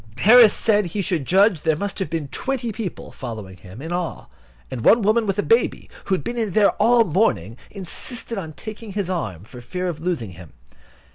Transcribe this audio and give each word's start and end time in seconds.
Harris 0.17 0.51
said 0.51 0.87
he 0.87 1.03
should 1.03 1.25
judge 1.25 1.61
there 1.61 1.75
must 1.75 1.99
have 1.99 2.09
been 2.09 2.27
twenty 2.29 2.71
people, 2.71 3.11
following 3.11 3.57
him, 3.57 3.83
in 3.83 3.91
all; 3.91 4.31
and 4.71 4.81
one 4.83 5.03
woman 5.03 5.27
with 5.27 5.37
a 5.37 5.43
baby, 5.43 5.91
who 6.05 6.15
had 6.15 6.23
been 6.23 6.53
there 6.53 6.71
all 6.81 7.03
the 7.03 7.13
morning, 7.13 7.55
insisted 7.69 8.35
on 8.35 8.53
taking 8.53 8.93
his 8.93 9.11
arm, 9.11 9.43
for 9.43 9.61
fear 9.61 9.87
of 9.87 9.99
losing 9.99 10.31
him. 10.31 10.53